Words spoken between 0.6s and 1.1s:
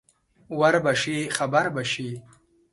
به